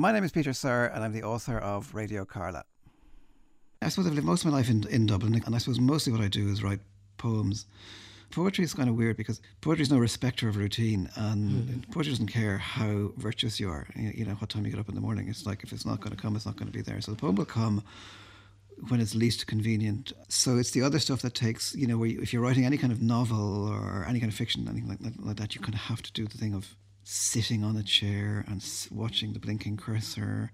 [0.00, 2.64] My name is Peter Sirr, and I'm the author of Radio Carla.
[3.82, 6.10] I suppose I've lived most of my life in, in Dublin, and I suppose mostly
[6.10, 6.80] what I do is write
[7.18, 7.66] poems.
[8.30, 11.92] Poetry is kind of weird because poetry is no respecter of routine, and mm.
[11.92, 13.86] poetry doesn't care how virtuous you are.
[13.94, 15.28] You know, what time you get up in the morning.
[15.28, 17.02] It's like if it's not going to come, it's not going to be there.
[17.02, 17.82] So the poem will come
[18.88, 20.14] when it's least convenient.
[20.28, 22.78] So it's the other stuff that takes, you know, where you, if you're writing any
[22.78, 25.74] kind of novel or any kind of fiction, anything like that, like that, you kind
[25.74, 29.76] of have to do the thing of sitting on a chair and watching the blinking
[29.76, 30.52] cursor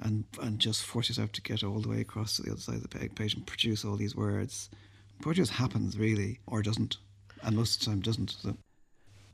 [0.00, 2.76] and and just force yourself to get all the way across to the other side
[2.76, 4.70] of the page and produce all these words.
[5.22, 6.96] Poetry just happens really, or doesn't,
[7.42, 8.30] and most of the time doesn't.
[8.30, 8.56] So.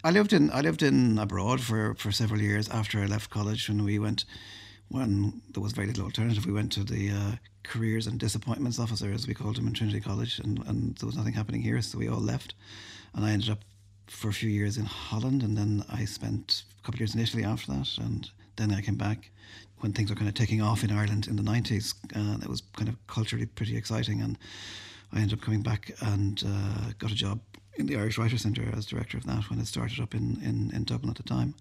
[0.03, 3.69] I lived in I lived in abroad for, for several years after I left college
[3.69, 4.25] when we went
[4.89, 6.47] when there was very little alternative.
[6.47, 7.33] We went to the uh,
[7.65, 11.17] careers and disappointments officer, as we called him in Trinity College, and, and there was
[11.17, 12.55] nothing happening here, so we all left,
[13.15, 13.65] and I ended up
[14.07, 17.21] for a few years in Holland, and then I spent a couple of years in
[17.21, 19.31] Italy after that, and then I came back
[19.79, 21.95] when things were kind of taking off in Ireland in the 90s.
[22.15, 24.39] Uh, it was kind of culturally pretty exciting, and
[25.13, 27.41] I ended up coming back and uh, got a job
[27.77, 30.71] in the Irish Writer Centre as director of that when it started up in, in,
[30.75, 31.55] in Dublin at the time.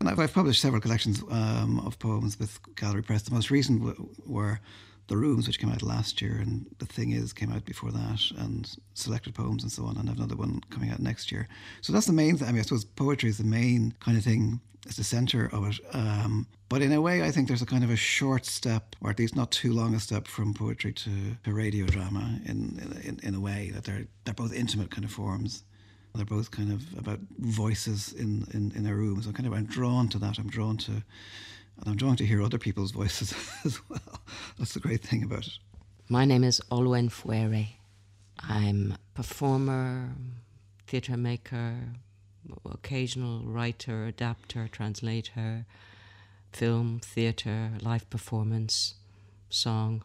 [0.00, 3.22] And I've, I've published several collections um, of poems with Gallery Press.
[3.22, 4.60] The most recent w- were
[5.08, 8.20] the Rooms, which came out last year, and The Thing Is came out before that,
[8.38, 11.48] and Selected Poems and so on, and I have another one coming out next year.
[11.80, 12.48] So that's the main thing.
[12.48, 15.68] I mean, I suppose poetry is the main kind of thing, it's the centre of
[15.68, 15.80] it.
[15.92, 19.10] Um, but in a way, I think there's a kind of a short step, or
[19.10, 21.10] at least not too long a step from poetry to,
[21.44, 25.10] to radio drama in, in, in a way that they're, they're both intimate kind of
[25.10, 25.64] forms.
[26.14, 29.22] They're both kind of about voices in, in, in a room.
[29.22, 30.38] So kind of I'm drawn to that.
[30.38, 31.02] I'm drawn to
[31.78, 33.34] and I'm drawn to hear other people's voices
[33.64, 34.20] as well.
[34.58, 35.58] That's the great thing about it.
[36.08, 37.68] My name is Olwen Fouéré.
[38.38, 40.10] I'm performer,
[40.86, 41.76] theatre maker,
[42.70, 45.64] occasional writer, adapter, translator,
[46.52, 48.94] film, theatre, live performance,
[49.48, 50.04] song.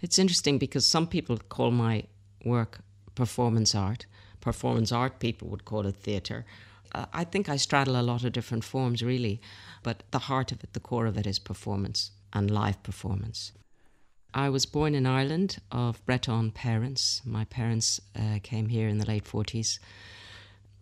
[0.00, 2.04] It's interesting because some people call my
[2.44, 2.80] work
[3.14, 4.06] performance art.
[4.40, 6.44] Performance art people would call it theatre.
[6.94, 9.40] Uh, I think I straddle a lot of different forms, really
[9.82, 13.52] but the heart of it, the core of it, is performance and live performance.
[14.32, 17.22] I was born in Ireland of Breton parents.
[17.24, 19.78] My parents uh, came here in the late 40s.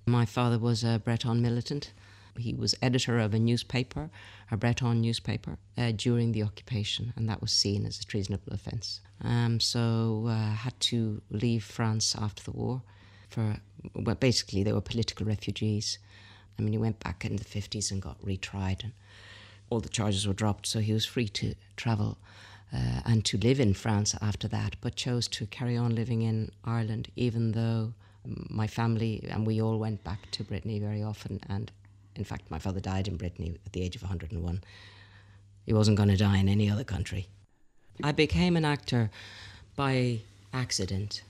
[0.06, 1.92] My father was a Breton militant.
[2.38, 4.10] He was editor of a newspaper,
[4.50, 9.00] a Breton newspaper, uh, during the occupation, and that was seen as a treasonable offence.
[9.22, 12.82] Um, so uh, had to leave France after the war
[13.32, 13.56] for,
[13.94, 15.98] well, basically, they were political refugees.
[16.58, 18.92] I mean, he went back in the 50s and got retried, and
[19.70, 22.18] all the charges were dropped, so he was free to travel
[22.72, 26.50] uh, and to live in France after that, but chose to carry on living in
[26.64, 27.92] Ireland, even though
[28.24, 31.40] my family and we all went back to Brittany very often.
[31.48, 31.70] And
[32.16, 34.62] in fact, my father died in Brittany at the age of 101.
[35.66, 37.28] He wasn't going to die in any other country.
[38.02, 39.10] I became an actor
[39.76, 40.20] by
[40.52, 41.22] accident,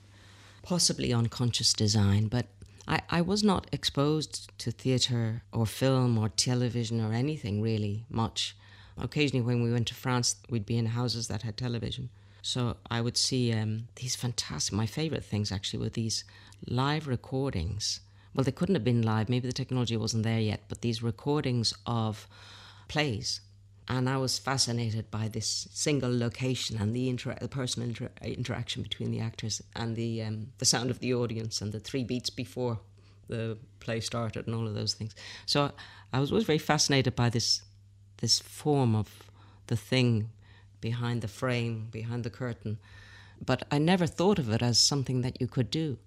[0.63, 2.47] possibly unconscious design, but
[2.87, 8.55] I, I was not exposed to theatre or film or television or anything really much.
[8.97, 12.09] Occasionally, when we went to France, we'd be in houses that had television.
[12.41, 16.23] So I would see um, these fantastic, my favourite things actually were these
[16.67, 17.99] live recordings.
[18.33, 21.73] Well, they couldn't have been live, maybe the technology wasn't there yet, but these recordings
[21.85, 22.27] of
[22.87, 23.41] plays
[23.87, 28.81] and I was fascinated by this single location and the, inter- the personal inter- interaction
[28.81, 32.29] between the actors and the um, the sound of the audience and the three beats
[32.29, 32.79] before
[33.27, 35.15] the play started and all of those things.
[35.45, 35.71] So
[36.11, 37.61] I was always very fascinated by this
[38.17, 39.09] this form of
[39.67, 40.29] the thing
[40.79, 42.77] behind the frame, behind the curtain,
[43.45, 45.97] but I never thought of it as something that you could do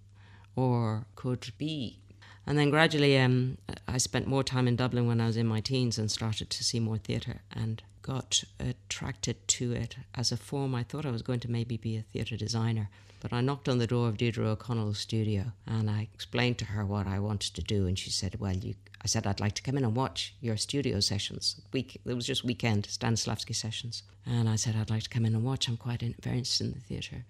[0.54, 1.98] or could be
[2.46, 3.58] and then gradually, um,
[3.88, 6.64] I spent more time in Dublin when I was in my teens and started to
[6.64, 10.74] see more theatre and got attracted to it as a form.
[10.74, 12.88] I thought I was going to maybe be a theatre designer.
[13.20, 16.84] But I knocked on the door of Deirdre O'Connell's studio and I explained to her
[16.86, 17.86] what I wanted to do.
[17.86, 20.56] And she said, Well, you, I said, I'd like to come in and watch your
[20.56, 21.60] studio sessions.
[21.72, 24.04] Week, it was just weekend Stanislavski sessions.
[24.24, 25.66] And I said, I'd like to come in and watch.
[25.66, 27.24] I'm quite in, very interested in the theatre.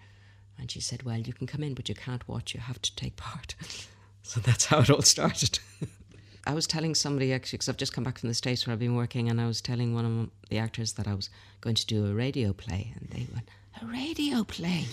[0.58, 2.52] And she said, Well, you can come in, but you can't watch.
[2.52, 3.54] You have to take part.
[4.26, 5.60] So that's how it all started.
[6.46, 8.80] I was telling somebody actually, because I've just come back from the States where I've
[8.80, 11.30] been working, and I was telling one of the actors that I was
[11.60, 13.48] going to do a radio play, and they went,
[13.80, 14.86] A radio play?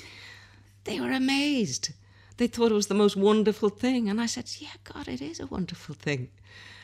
[0.84, 1.94] They were amazed.
[2.38, 4.08] They thought it was the most wonderful thing.
[4.08, 6.30] And I said, Yeah, God, it is a wonderful thing.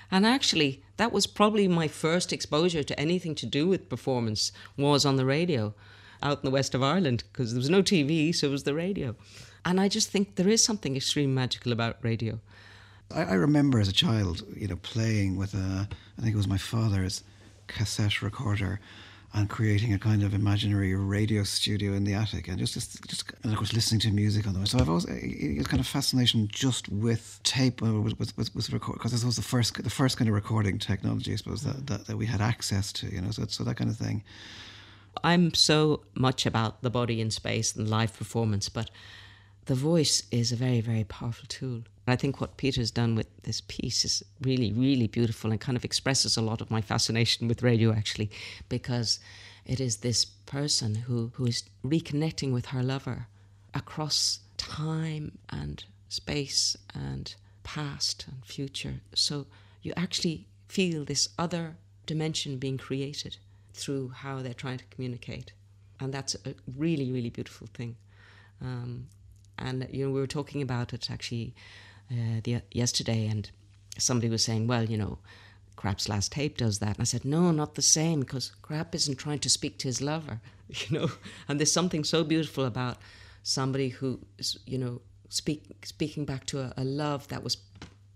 [0.09, 5.05] And actually, that was probably my first exposure to anything to do with performance was
[5.05, 5.75] on the radio
[6.23, 8.73] out in the west of Ireland because there was no TV, so it was the
[8.73, 9.15] radio.
[9.65, 12.39] And I just think there is something extremely magical about radio.
[13.13, 16.47] I, I remember as a child, you know, playing with a, I think it was
[16.47, 17.23] my father's
[17.67, 18.79] cassette recorder
[19.33, 23.31] and creating a kind of imaginary radio studio in the attic and just just, just
[23.43, 24.65] and of course listening to music on the way.
[24.65, 28.71] So I've always it's kind of fascination just with tape uh, with with, with, with
[28.71, 31.85] record because this was the first the first kind of recording technology I suppose that,
[31.87, 34.23] that, that we had access to you know so so that kind of thing.
[35.23, 38.89] I'm so much about the body in space and live performance, but
[39.69, 41.83] the voice is a very, very powerful tool.
[42.07, 45.85] I think what Peter's done with this piece is really, really beautiful and kind of
[45.85, 48.31] expresses a lot of my fascination with radio, actually,
[48.67, 49.19] because
[49.67, 53.27] it is this person who, who is reconnecting with her lover
[53.75, 59.01] across time and space and past and future.
[59.13, 59.45] So
[59.83, 61.77] you actually feel this other
[62.07, 63.37] dimension being created
[63.73, 65.51] through how they're trying to communicate.
[65.99, 67.97] And that's a really, really beautiful thing.
[68.63, 69.09] Um,
[69.59, 71.53] and you know, we were talking about it actually
[72.11, 73.49] uh, the, yesterday, and
[73.97, 75.19] somebody was saying, well, you know,
[75.77, 76.97] Krapp's last tape does that.
[76.97, 80.01] And I said, no, not the same, because Krapp isn't trying to speak to his
[80.01, 81.09] lover, you know.
[81.47, 82.97] And there's something so beautiful about
[83.43, 84.19] somebody who,
[84.65, 87.57] you know, speak, speaking back to a, a love that was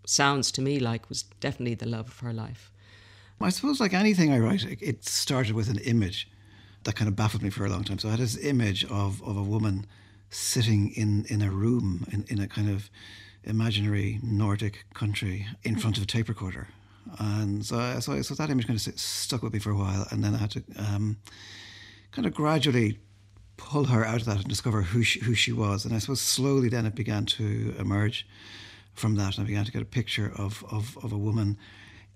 [0.05, 2.71] sounds to me like was definitely the love of her life.
[3.39, 6.29] I suppose, like anything I write, it started with an image
[6.83, 7.99] that kind of baffled me for a long time.
[7.99, 9.85] So I had this image of, of a woman
[10.33, 12.89] sitting in, in a room in, in a kind of
[13.43, 16.67] imaginary Nordic country in front of a tape recorder.
[17.19, 20.07] And so, so, so that image kind of stuck with me for a while.
[20.11, 21.17] And then I had to um,
[22.11, 22.99] kind of gradually
[23.57, 25.85] pull her out of that and discover who she, who she was.
[25.85, 28.25] And I suppose slowly then it began to emerge
[28.93, 29.37] from that.
[29.37, 31.57] And I began to get a picture of, of, of a woman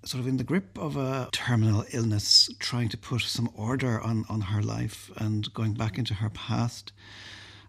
[0.03, 4.25] sort of in the grip of a terminal illness, trying to put some order on,
[4.29, 6.93] on her life and going back into her past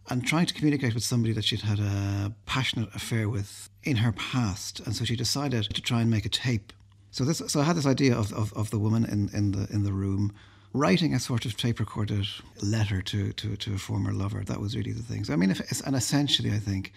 [0.08, 4.12] and trying to communicate with somebody that she'd had a passionate affair with in her
[4.12, 4.80] past.
[4.80, 6.72] And so she decided to try and make a tape.
[7.10, 9.66] So this, so I had this idea of, of, of the woman in, in the
[9.72, 10.32] in the room
[10.74, 12.26] writing a sort of tape recorded
[12.62, 14.44] letter to, to, to a former lover.
[14.44, 15.24] That was really the thing.
[15.24, 16.92] So I mean, if, and essentially, I think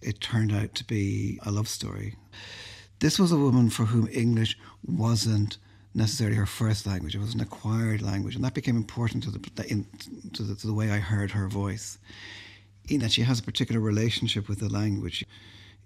[0.00, 2.16] it turned out to be a love story.
[3.00, 4.56] This was a woman for whom English
[4.86, 5.58] wasn't
[5.94, 7.14] necessarily her first language.
[7.14, 9.86] It was an acquired language, and that became important to the, in,
[10.32, 11.98] to the, to the way I heard her voice.
[12.88, 15.24] In that she has a particular relationship with the language.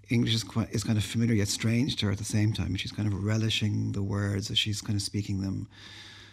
[0.09, 2.75] English is quite is kind of familiar yet strange to her at the same time.
[2.75, 5.67] She's kind of relishing the words as she's kind of speaking them.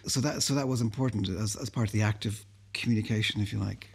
[0.06, 3.58] So that so that was important as, as part of the active communication, if you
[3.60, 3.88] like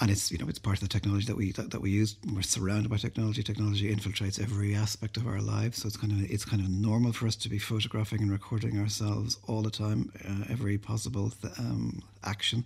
[0.00, 2.16] and it's you know it's part of the technology that we that, that, we use.
[2.32, 3.42] We're surrounded by technology.
[3.42, 7.12] Technology infiltrates every aspect of our lives, so it's kind of it's kind of normal
[7.12, 11.52] for us to be photographing and recording ourselves all the time, uh, every possible th-
[11.58, 12.64] um, action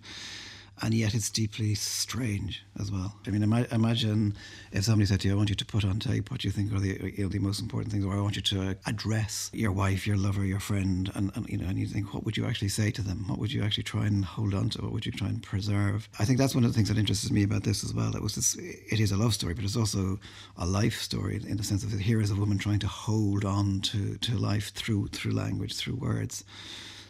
[0.81, 3.15] and yet it's deeply strange as well.
[3.25, 4.35] I mean, ima- imagine
[4.71, 6.73] if somebody said to you, "I want you to put on tape what you think
[6.73, 9.71] are the you know the most important things," or "I want you to address your
[9.71, 12.45] wife, your lover, your friend," and, and you know, and you think, what would you
[12.45, 13.25] actually say to them?
[13.27, 14.81] What would you actually try and hold on to?
[14.81, 16.09] What would you try and preserve?
[16.19, 18.15] I think that's one of the things that interests me about this as well.
[18.15, 20.19] It was this, it is a love story, but it's also
[20.57, 23.81] a life story in the sense of here is a woman trying to hold on
[23.81, 26.43] to to life through through language, through words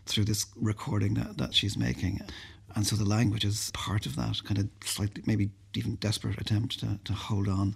[0.06, 2.20] through this recording that, that she's making.
[2.76, 6.80] And so the language is part of that kind of slightly, maybe even desperate attempt
[6.80, 7.76] to, to hold on.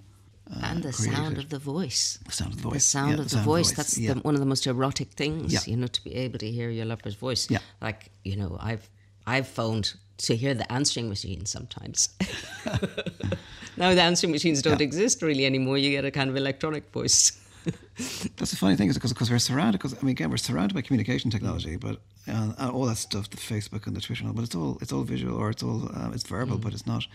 [0.49, 2.19] Uh, and the sound of the voice.
[2.25, 2.73] The sound of the voice.
[2.73, 3.67] The sound yeah, of the, the voice.
[3.67, 3.77] voice.
[3.77, 4.13] That's yeah.
[4.13, 5.59] the, one of the most erotic things, yeah.
[5.65, 7.49] you know, to be able to hear your lover's voice.
[7.49, 7.59] Yeah.
[7.81, 8.89] Like, you know, I've
[9.25, 12.09] I've phoned to hear the answering machine sometimes.
[13.77, 15.77] now the answering machines don't exist really anymore.
[15.77, 17.39] You get a kind of electronic voice.
[18.37, 20.73] That's the funny thing is because because we're surrounded because I mean again we're surrounded
[20.73, 24.35] by communication technology, but uh, all that stuff, the Facebook and the Twitter, and all,
[24.35, 26.61] but it's all it's all visual or it's all uh, it's verbal, mm.
[26.61, 27.07] but it's not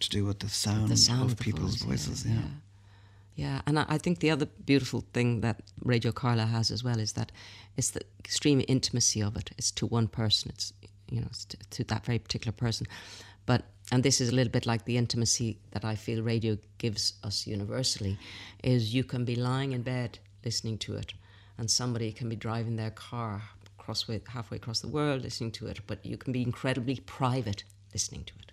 [0.00, 2.26] to do with the sound, the sound of, of people's voice, voices.
[2.26, 2.34] Yeah,
[3.36, 3.46] yeah.
[3.46, 3.62] yeah.
[3.66, 7.32] and I think the other beautiful thing that Radio Carla has as well is that
[7.76, 9.50] it's the extreme intimacy of it.
[9.58, 10.50] It's to one person.
[10.54, 10.72] It's
[11.10, 12.86] you know it's to, to that very particular person,
[13.46, 17.14] but and this is a little bit like the intimacy that I feel radio gives
[17.24, 18.18] us universally,
[18.62, 21.14] is you can be lying in bed listening to it,
[21.56, 23.42] and somebody can be driving their car
[23.86, 27.64] halfway across the world listening to it, but you can be incredibly private
[27.94, 28.52] listening to it,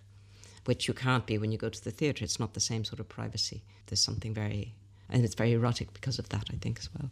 [0.64, 2.24] which you can't be when you go to the theatre.
[2.24, 3.62] It's not the same sort of privacy.
[3.88, 4.76] There's something very,
[5.10, 7.10] and it's very erotic because of that, I think, as well.